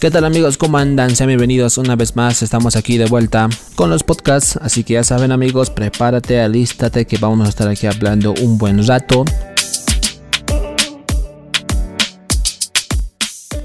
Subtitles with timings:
[0.00, 0.56] ¿Qué tal amigos?
[0.56, 1.14] ¿Cómo andan?
[1.14, 2.42] Sean bienvenidos una vez más.
[2.42, 4.56] Estamos aquí de vuelta con los podcasts.
[4.56, 8.86] Así que ya saben amigos, prepárate, alístate que vamos a estar aquí hablando un buen
[8.86, 9.26] rato.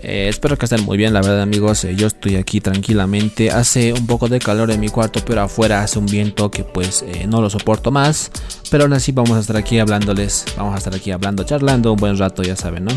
[0.03, 3.49] Eh, espero que estén muy bien, la verdad amigos, eh, yo estoy aquí tranquilamente.
[3.49, 7.05] Hace un poco de calor en mi cuarto, pero afuera hace un viento que pues
[7.07, 8.29] eh, no lo soporto más.
[8.69, 11.97] Pero aún así vamos a estar aquí hablándoles, vamos a estar aquí hablando, charlando un
[11.97, 12.91] buen rato, ya saben, ¿no?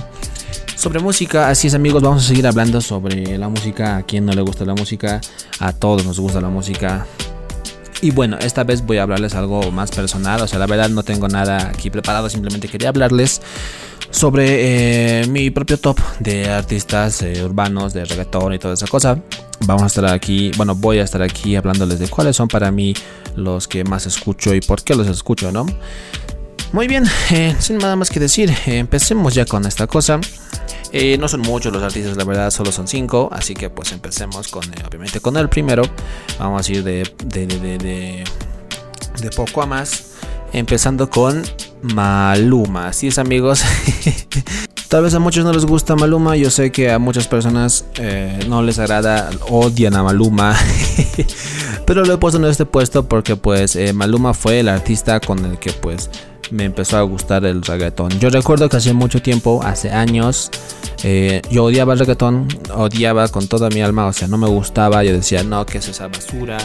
[0.77, 3.97] Sobre música, así es amigos, vamos a seguir hablando sobre la música.
[3.97, 5.21] A quien no le gusta la música,
[5.59, 7.07] a todos nos gusta la música.
[8.01, 11.03] Y bueno, esta vez voy a hablarles algo más personal, o sea, la verdad no
[11.03, 13.43] tengo nada aquí preparado, simplemente quería hablarles
[14.11, 19.21] sobre eh, mi propio top de artistas eh, urbanos, de reggaetón y toda esa cosa.
[19.67, 22.95] Vamos a estar aquí, bueno, voy a estar aquí hablándoles de cuáles son para mí
[23.35, 25.67] los que más escucho y por qué los escucho, ¿no?
[26.73, 30.21] Muy bien, eh, sin nada más que decir, empecemos ya con esta cosa.
[31.19, 33.29] no son muchos los artistas, la verdad, solo son cinco.
[33.33, 35.83] Así que pues empecemos con, obviamente, con el primero.
[36.39, 38.25] Vamos a ir de, de, de, de,
[39.21, 40.05] de poco a más.
[40.53, 41.43] Empezando con
[41.83, 42.89] Maluma.
[42.89, 43.63] Así es amigos.
[44.89, 48.39] Tal vez a muchos no les gusta Maluma, yo sé que a muchas personas eh,
[48.49, 50.57] no les agrada, odian a Maluma,
[51.87, 55.45] pero lo he puesto en este puesto porque pues eh, Maluma fue el artista con
[55.45, 56.09] el que pues
[56.51, 58.19] me empezó a gustar el reggaetón.
[58.19, 60.51] Yo recuerdo que hace mucho tiempo, hace años,
[61.03, 65.05] eh, yo odiaba el reggaetón, odiaba con toda mi alma, o sea, no me gustaba,
[65.05, 66.57] yo decía, no, que es esa basura,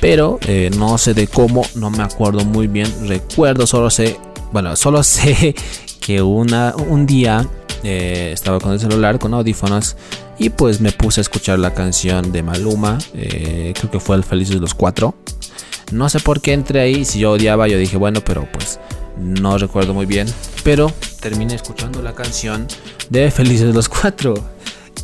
[0.00, 0.38] pero
[0.76, 4.20] no sé de cómo, no me acuerdo muy bien, recuerdo, solo sé
[4.52, 5.54] bueno, solo sé
[6.18, 7.46] un día
[7.82, 9.96] eh, estaba con el celular con audífonos
[10.38, 14.24] y pues me puse a escuchar la canción de Maluma, eh, creo que fue el
[14.24, 15.14] Felices los Cuatro.
[15.92, 18.78] No sé por qué entré ahí, si yo odiaba, yo dije, bueno, pero pues
[19.18, 20.28] no recuerdo muy bien.
[20.62, 22.66] Pero terminé escuchando la canción
[23.08, 24.34] de Felices los Cuatro.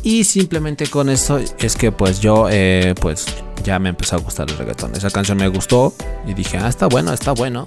[0.03, 3.25] Y simplemente con eso es que pues yo eh, pues
[3.67, 4.95] ya me empezó a gustar el reggaetón.
[4.95, 5.93] Esa canción me gustó
[6.25, 7.65] y dije, ah, está bueno, está bueno.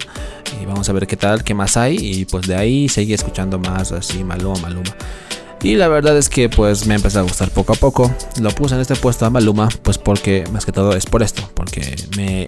[0.59, 1.95] Y vamos a ver qué tal, qué más hay.
[1.95, 4.95] Y pues de ahí seguí escuchando más así, Maluma, Maluma.
[5.63, 8.11] Y la verdad es que pues me empezó a gustar poco a poco.
[8.39, 11.47] Lo puse en este puesto a Maluma, pues porque más que todo es por esto,
[11.53, 11.95] porque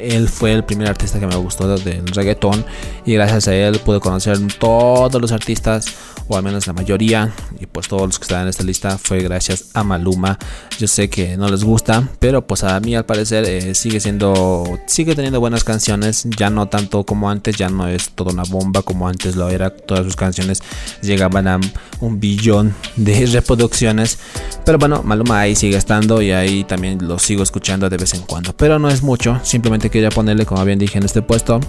[0.01, 2.65] él fue el primer artista que me gustó del reggaetón
[3.05, 5.85] y gracias a él pude conocer todos los artistas
[6.27, 9.19] o al menos la mayoría, y pues todos los que están en esta lista fue
[9.19, 10.39] gracias a Maluma.
[10.79, 14.63] Yo sé que no les gusta, pero pues a mí al parecer eh, sigue siendo,
[14.87, 18.81] sigue teniendo buenas canciones, ya no tanto como antes, ya no es toda una bomba
[18.83, 20.61] como antes lo era, todas sus canciones
[21.01, 21.59] llegaban a
[21.99, 24.17] un billón de reproducciones,
[24.65, 28.21] pero bueno, Maluma ahí sigue estando y ahí también lo sigo escuchando de vez en
[28.21, 31.59] cuando, pero no es mucho, simplemente quería ponerle, como bien dije en este puesto,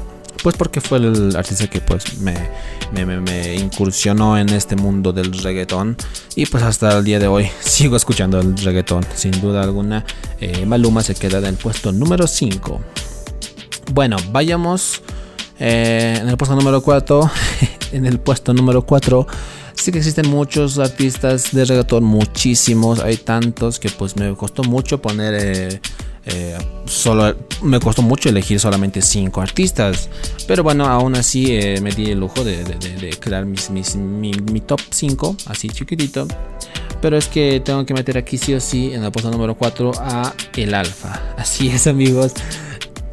[0.43, 2.34] pues porque fue el artista que pues me,
[2.93, 5.97] me, incursionó en este mundo del reggaetón.
[6.34, 10.05] Y pues hasta el día de hoy sigo escuchando el reggaetón sin duda alguna.
[10.41, 12.81] Eh, Maluma se queda en el puesto número 5
[13.93, 15.03] bueno vayamos
[15.59, 17.31] eh, en el puesto número 4
[17.93, 19.27] en el puesto número 4
[19.74, 25.00] sí que existen muchos artistas de reggaetón muchísimos hay tantos que pues me costó mucho
[25.02, 25.80] poner eh,
[26.26, 30.08] eh, solo me costó mucho elegir solamente 5 artistas.
[30.46, 35.36] Pero bueno, aún así eh, me di el lujo de, crear mis, mi, top 5,
[35.46, 36.26] así chiquitito.
[37.02, 39.92] Pero es que tengo que meter aquí sí o sí en la puesto número 4
[39.98, 41.34] a El Alfa.
[41.36, 42.32] Así es amigos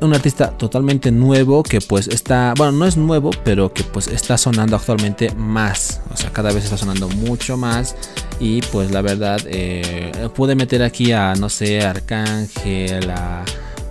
[0.01, 4.38] un artista totalmente nuevo que pues está, bueno, no es nuevo, pero que pues está
[4.38, 6.01] sonando actualmente más.
[6.12, 7.95] O sea, cada vez está sonando mucho más.
[8.40, 13.11] Y pues la verdad, eh, pude meter aquí a, no sé, Arcángel,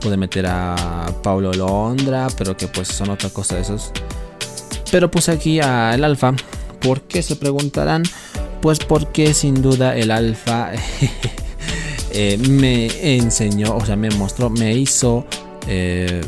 [0.01, 3.93] pude meter a Paulo Londra, pero que pues son otra cosa de esos.
[4.91, 6.35] Pero puse aquí a el Alfa.
[6.81, 8.03] ¿Por qué se preguntarán?
[8.61, 10.73] Pues porque sin duda el Alfa
[12.13, 15.25] eh, me enseñó, o sea, me mostró, me hizo
[15.67, 16.21] eh,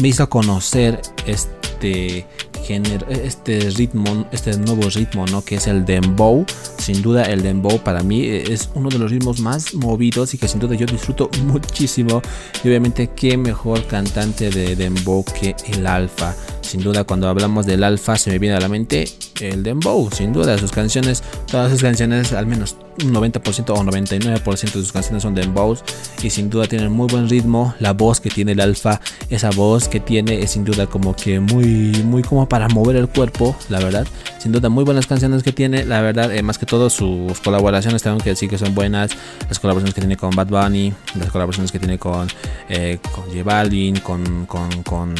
[0.00, 2.26] me hizo conocer este
[2.68, 5.42] género, este ritmo, este nuevo ritmo, ¿no?
[5.42, 6.44] Que es el dembow.
[6.78, 10.48] Sin duda el dembow para mí es uno de los ritmos más movidos y que
[10.48, 12.20] sin duda yo disfruto muchísimo.
[12.62, 16.34] Y obviamente qué mejor cantante de dembow que el Alfa.
[16.68, 19.08] Sin duda cuando hablamos del Alfa se me viene a la mente
[19.40, 24.60] el dembow, sin duda sus canciones, todas sus canciones al menos un 90% o 99%
[24.60, 25.82] de sus canciones son dembows
[26.22, 27.74] y sin duda tienen muy buen ritmo.
[27.78, 29.00] La voz que tiene el alfa,
[29.30, 33.08] esa voz que tiene es sin duda como que muy, muy como para mover el
[33.08, 34.06] cuerpo, la verdad.
[34.38, 38.02] Sin duda muy buenas canciones que tiene, la verdad, eh, más que todo sus colaboraciones
[38.02, 39.12] tengo que decir que son buenas.
[39.48, 42.28] Las colaboraciones que tiene con Bad Bunny, las colaboraciones que tiene con,
[42.68, 45.14] eh, con J con, con, con...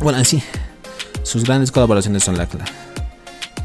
[0.00, 0.42] Bueno, sí,
[1.22, 2.48] sus grandes colaboraciones son la,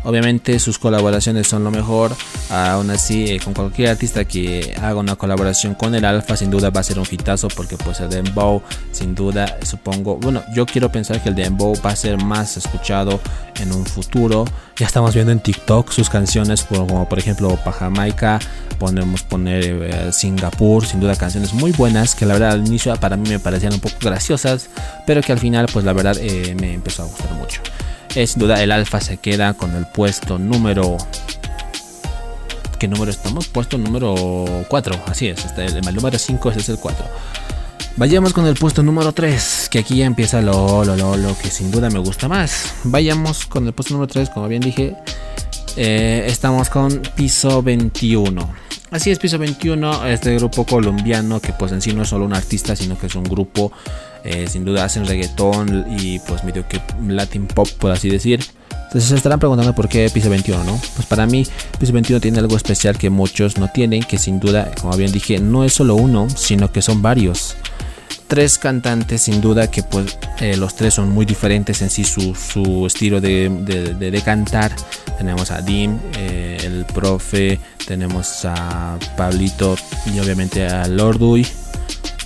[0.04, 2.16] Obviamente sus colaboraciones son lo mejor.
[2.50, 6.69] Aún así, eh, con cualquier artista que haga una colaboración con el Alfa, sin duda
[6.69, 8.62] va a ser un hitazo porque pues el Dembow,
[8.92, 13.19] sin duda, supongo, bueno, yo quiero pensar que el Dembow va a ser más escuchado
[13.60, 14.46] en un futuro.
[14.78, 18.40] Ya estamos viendo en TikTok sus canciones como por ejemplo para Jamaica,
[18.80, 23.18] podemos poner eh, Singapur, sin duda canciones muy buenas que la verdad al inicio para
[23.18, 24.69] mí me parecían un poco graciosas,
[25.06, 27.62] pero que al final pues la verdad eh, me empezó a gustar mucho.
[28.09, 30.97] Sin duda el Alfa se queda con el puesto número
[32.79, 33.47] ¿Qué número estamos?
[33.47, 37.06] Puesto número 4, así es, este, el, número 5 ese es el 4.
[37.97, 41.71] Vayamos con el puesto número 3, que aquí empieza lo, lo, lo, lo, que sin
[41.71, 42.73] duda me gusta más.
[42.85, 44.95] Vayamos con el puesto número 3, como bien dije,
[45.75, 48.50] eh, estamos con Piso 21.
[48.91, 52.33] Así es, Piso 21, este grupo colombiano que pues en sí no es solo un
[52.33, 53.73] artista, sino que es un grupo,
[54.24, 58.44] eh, sin duda hacen reggaetón y pues medio que Latin pop, por así decir.
[58.71, 60.80] Entonces se estarán preguntando por qué Piso 21, ¿no?
[60.95, 61.45] Pues para mí
[61.80, 65.39] Piso 21 tiene algo especial que muchos no tienen, que sin duda, como bien dije,
[65.39, 67.56] no es solo uno, sino que son varios
[68.30, 72.36] tres cantantes sin duda que pues eh, los tres son muy diferentes en sí su,
[72.36, 74.72] su estilo de, de, cantar
[75.18, 79.75] tenemos a Dim eh, el profe tenemos a Pablito
[80.13, 81.45] y obviamente a Lorduy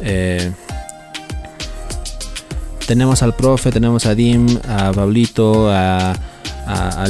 [0.02, 0.52] eh,
[2.88, 6.14] tenemos al profe tenemos a Dim a Pablito a
[6.66, 7.06] a,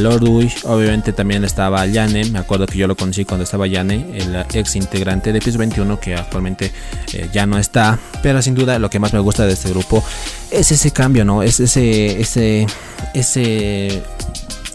[0.63, 2.25] Obviamente también estaba Yane.
[2.25, 5.99] Me acuerdo que yo lo conocí cuando estaba Yane, el ex integrante de PIS 21,
[5.99, 6.71] que actualmente
[7.13, 7.99] eh, ya no está.
[8.21, 10.03] Pero sin duda lo que más me gusta de este grupo
[10.51, 11.43] es ese cambio, ¿no?
[11.43, 12.67] Es ese, ese,
[13.13, 14.03] ese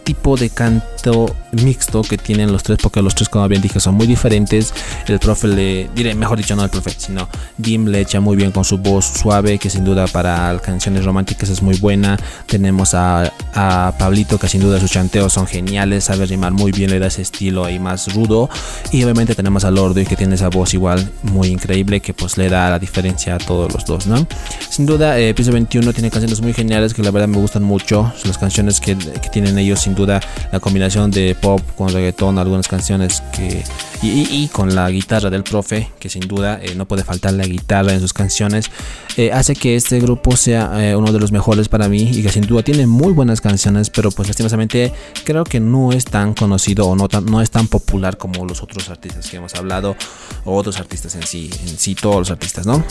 [0.03, 3.95] tipo de canto mixto que tienen los tres, porque los tres, como bien dije, son
[3.95, 4.73] muy diferentes.
[5.07, 8.51] El profe le, diré, mejor dicho, no el profe, sino Dim le echa muy bien
[8.51, 12.17] con su voz suave, que sin duda para canciones románticas es muy buena.
[12.45, 16.89] Tenemos a, a Pablito, que sin duda sus chanteos son geniales, sabe rimar muy bien,
[16.89, 18.49] le da ese estilo ahí más rudo.
[18.91, 22.49] Y obviamente tenemos a Lordo, que tiene esa voz igual muy increíble, que pues le
[22.49, 24.25] da la diferencia a todos los dos, ¿no?
[24.69, 28.11] Sin duda, eh, Piso 21 tiene canciones muy geniales que la verdad me gustan mucho.
[28.25, 30.19] Las canciones que, que tienen ellos, sin duda
[30.51, 33.63] la combinación de pop con reggaetón, algunas canciones que
[34.01, 37.93] y, con la guitarra del profe, que sin duda eh, no puede faltar la guitarra
[37.93, 38.71] en sus canciones,
[39.17, 42.29] eh, hace que este grupo sea eh, uno de los mejores para mí y que
[42.29, 44.93] sin duda tiene muy buenas canciones, pero pues lastimosamente
[45.25, 48.63] creo que no es tan conocido o no, tan, no es tan popular como los
[48.63, 49.97] otros artistas que hemos hablado
[50.45, 52.83] o otros artistas en sí, en sí todos los artistas, ¿no?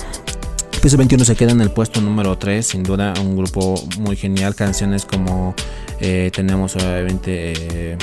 [0.83, 4.55] Piso 21 se queda en el puesto número 3, sin duda un grupo muy genial,
[4.55, 5.55] canciones como
[5.99, 7.97] tenemos obviamente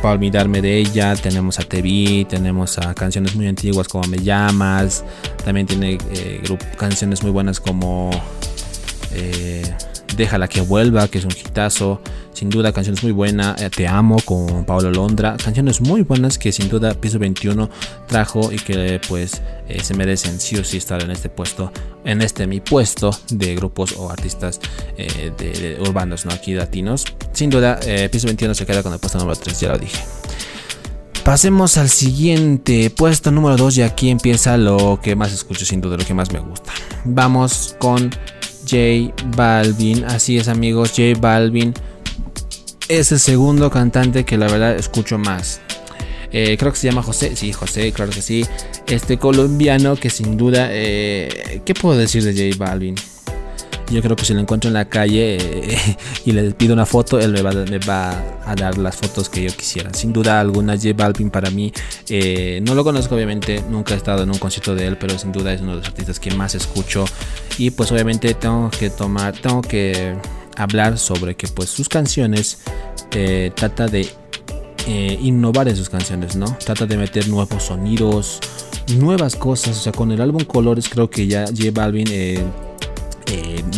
[0.00, 5.04] para olvidarme de ella, tenemos a TV, tenemos a canciones muy antiguas como Me llamas,
[5.44, 6.42] también tiene eh,
[6.76, 8.10] canciones muy buenas como
[9.12, 9.62] eh,
[10.20, 12.02] Déjala que vuelva, que es un hitazo.
[12.34, 13.58] Sin duda, canciones muy buenas.
[13.62, 15.34] Eh, Te amo con Pablo Londra.
[15.42, 17.70] Canciones muy buenas que sin duda Piso 21
[18.06, 21.72] trajo y que pues eh, se merecen sí o sí estar en este puesto.
[22.04, 24.60] En este mi puesto de grupos o artistas
[24.98, 26.32] eh, de, urbanos, ¿no?
[26.32, 27.06] Aquí latinos.
[27.32, 27.80] Sin duda,
[28.12, 30.04] Piso 21 se queda con el puesto número 3, ya lo dije.
[31.24, 35.96] Pasemos al siguiente puesto número 2 y aquí empieza lo que más escucho sin duda,
[35.96, 36.70] lo que más me gusta.
[37.06, 38.10] Vamos con
[38.70, 40.04] J Balvin.
[40.04, 41.74] Así es amigos, J Balvin
[42.90, 45.60] es el segundo cantante que la verdad escucho más.
[46.32, 48.44] Eh, creo que se llama José, sí, José, claro que sí.
[48.88, 52.96] Este colombiano que sin duda, eh, ¿qué puedo decir de J Balvin?
[53.92, 57.20] Yo creo que si lo encuentro en la calle eh, y le pido una foto,
[57.20, 58.10] él me va,
[58.44, 59.94] a dar las fotos que yo quisiera.
[59.94, 61.72] Sin duda alguna, J Balvin para mí,
[62.62, 65.52] no lo conozco obviamente, nunca he estado en un concierto de él, pero sin duda
[65.52, 67.04] es uno de los artistas que más escucho.
[67.58, 70.14] Y pues obviamente tengo que tomar, tengo que
[70.56, 72.58] hablar sobre que pues sus canciones
[73.12, 74.08] eh, trata de
[75.20, 76.46] innovar en sus canciones, ¿no?
[76.64, 78.40] Trata de meter nuevos sonidos,
[78.96, 79.78] nuevas cosas.
[79.78, 82.42] O sea, con el álbum Colores creo que ya J Balvin eh,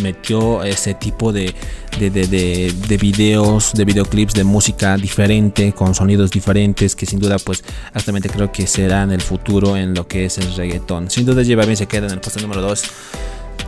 [0.01, 1.53] metió ese tipo de,
[1.99, 7.37] de, de, de, videos, de videoclips, de música diferente, con sonidos diferentes, que sin duda
[7.39, 7.63] pues
[7.93, 11.09] actualmente creo que será en el futuro en lo que es el reggaetón.
[11.09, 12.83] Sin duda lleva bien, se queda en el puesto número 2.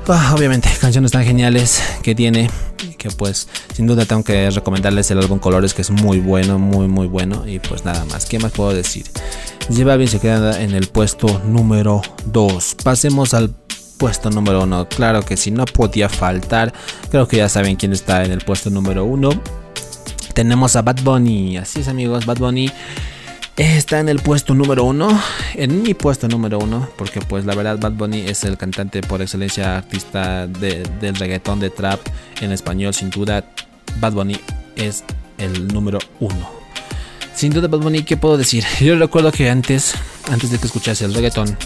[0.07, 2.49] Ah, obviamente, canciones tan geniales que tiene,
[2.97, 6.87] que pues sin duda tengo que recomendarles el álbum Colores, que es muy bueno, muy
[6.87, 7.47] muy bueno.
[7.47, 9.05] Y pues nada más, ¿qué más puedo decir?
[9.69, 12.75] Lleva bien, se queda en el puesto número 2.
[12.83, 13.49] Pasemos al
[13.97, 14.87] puesto número uno.
[14.87, 16.73] Claro que si no podía faltar.
[17.09, 19.29] Creo que ya saben quién está en el puesto número uno.
[20.35, 21.57] Tenemos a Bad Bunny.
[21.57, 22.71] Así es amigos, Bad Bunny
[23.57, 25.21] está en el puesto número uno.
[25.53, 26.89] En mi puesto número uno.
[26.97, 31.69] Porque pues la verdad Bad Bunny es el cantante por excelencia artista del reggaetón de
[31.69, 31.99] trap
[32.41, 32.93] en español.
[32.93, 33.45] Sin duda
[33.99, 34.37] Bad Bunny
[34.75, 35.03] es
[35.37, 36.49] el número uno.
[37.33, 38.63] Sin duda Bad Bunny, ¿qué puedo decir?
[38.79, 39.93] Yo recuerdo que antes,
[40.31, 41.57] antes de que escuchase el reggaetón,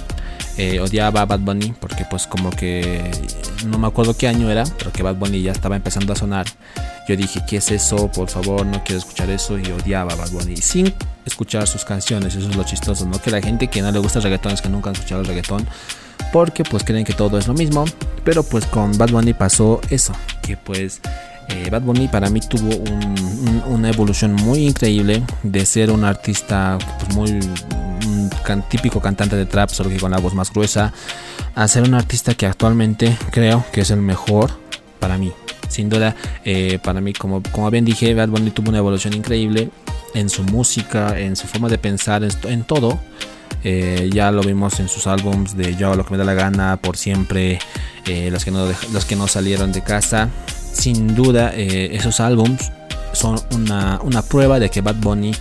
[0.58, 3.12] eh, odiaba a Bad Bunny porque pues como que
[3.66, 6.46] no me acuerdo qué año era, pero que Bad Bunny ya estaba empezando a sonar.
[7.08, 8.12] Yo dije, ¿qué es eso?
[8.12, 10.94] Por favor, no quiero escuchar eso y odiaba a Bad Bunny sin
[11.26, 13.22] escuchar sus canciones, eso es lo chistoso, ¿no?
[13.22, 15.28] Que la gente que no le gusta el reggaetón es que nunca han escuchado el
[15.28, 15.68] reggaetón
[16.32, 17.86] porque pues creen que todo es lo mismo,
[18.24, 21.02] pero pues con Bad Bunny pasó eso, que pues
[21.50, 22.70] eh, Bad Bunny para mí tuvo
[23.68, 27.40] una evolución muy increíble de ser un artista pues, muy
[28.10, 30.94] un típico cantante de trap, solo que con la voz más gruesa,
[31.56, 34.52] a ser un artista que actualmente creo que es el mejor
[35.00, 35.32] para mí.
[35.68, 39.70] Sin duda, eh, para mí, como, como bien dije, Bad Bunny tuvo una evolución increíble
[40.16, 43.00] en su música, en su forma de pensar, en, todo.
[43.64, 46.78] Eh, ya lo vimos en sus álbums de Yo lo que me da la gana,
[46.78, 47.60] por siempre,
[48.32, 50.30] los, que no, los que no salieron de casa
[50.74, 52.72] sin duda eh, esos álbums
[53.12, 55.32] son una, prueba de que Bad Bunny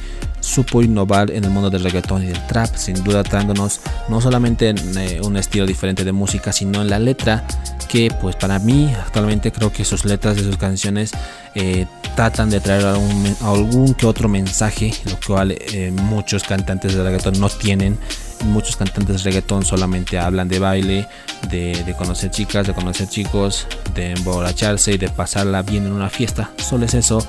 [0.49, 4.71] supo innovar en el mundo del reggaetón y del trap, sin duda trayéndonos no solamente
[4.71, 7.47] en, eh, un estilo diferente de música, sino en la letra,
[7.89, 11.13] que pues para mí actualmente creo que sus letras de sus canciones
[11.55, 11.87] eh,
[12.17, 15.57] tratan de traer algún, que otro mensaje, lo cual
[15.93, 17.99] muchos cantantes de reggaetón no tienen
[18.45, 21.09] muchos cantantes reggaetón solamente hablan de baile,
[21.51, 26.51] de, conocer chicas, de conocer chicos, de emborracharse y de pasarla bien en una fiesta.
[26.57, 27.27] Solo es eso.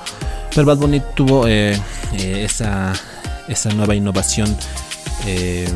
[0.54, 1.74] Pero Bad Bunny tuvo eh,
[2.14, 2.92] eh, esa,
[3.48, 4.54] esa, nueva innovación.
[5.26, 5.68] Eh,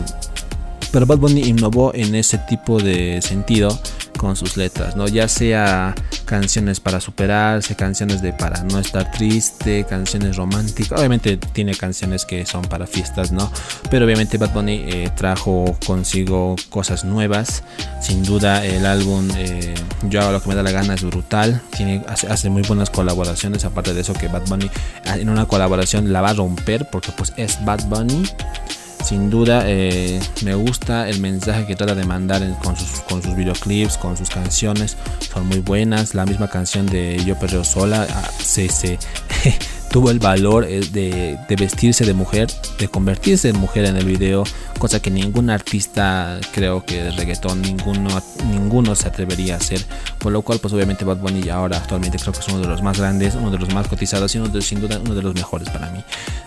[0.90, 3.78] pero Bad Bunny innovó en ese tipo de sentido
[4.24, 5.06] con sus letras, ¿no?
[5.06, 10.98] Ya sea canciones para superarse, canciones de para no estar triste, canciones románticas.
[10.98, 13.52] Obviamente tiene canciones que son para fiestas, ¿no?
[13.90, 17.64] Pero obviamente Bad Bunny eh, trajo consigo cosas nuevas.
[18.00, 19.74] Sin duda el álbum eh,
[20.08, 21.60] Yo hago lo que me da la gana es brutal.
[21.76, 23.66] Tiene, hace, muy buenas colaboraciones.
[23.66, 24.70] Aparte de eso que Bad Bunny
[25.04, 28.24] en una colaboración la va a romper porque pues es Bad Bunny.
[29.04, 33.36] Sin duda eh, me gusta el mensaje que trata de mandar con, sus, con sus
[33.36, 34.96] videoclips, con sus canciones.
[35.30, 36.14] Son muy buenas.
[36.14, 38.98] La misma canción de Yo Perreo Sola ah, se, se
[39.94, 42.48] tuvo el valor eh, de, vestirse de mujer,
[42.80, 44.42] de convertirse en mujer en el video,
[44.80, 49.80] cosa que ningún artista, creo que de reggaetón, ninguno, se atrevería a hacer.
[50.18, 52.82] Por lo cual, pues obviamente Bad Bunny ahora actualmente creo que es uno de los
[52.82, 55.88] más grandes, uno de los más cotizados y sin duda uno de los mejores para
[55.90, 56.02] mí.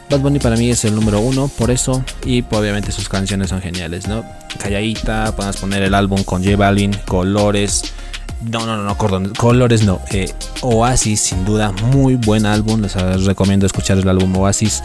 [0.10, 3.48] Bad Bunny para mí es el número uno, por eso, y pues, obviamente sus canciones
[3.48, 4.26] son geniales, ¿no?
[4.60, 7.94] Calladita, podemos poner el álbum con J Balvin, Colores
[8.42, 10.00] no, no, no, cordón, colores no.
[10.12, 12.82] Eh, Oasis, sin duda, muy buen álbum.
[12.82, 12.94] Les
[13.26, 14.84] recomiendo escuchar el álbum Oasis,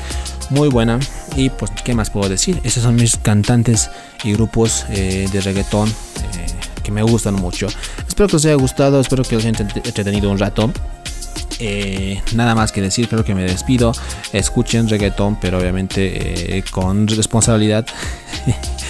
[0.51, 0.99] muy buena.
[1.37, 2.61] Y pues, ¿qué más puedo decir?
[2.65, 3.91] Esos son mis cantantes
[4.25, 6.47] y grupos eh, de reggaetón eh,
[6.83, 7.69] que me gustan mucho.
[8.09, 10.73] Espero que os haya gustado, espero que os haya entretenido un rato.
[12.35, 13.93] nada más que decir, creo que me despido.
[14.33, 17.87] Escuchen reggaetón, pero obviamente con responsabilidad.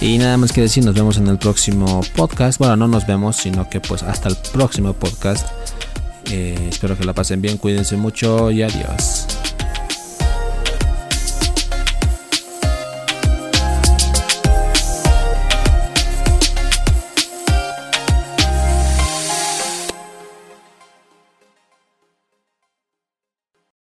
[0.00, 2.58] Y nada más que decir, nos vemos en el próximo podcast.
[2.58, 5.48] Bueno, no nos vemos, sino que pues hasta el próximo podcast.
[6.30, 9.26] Eh, espero que la pasen bien, cuídense mucho y adiós.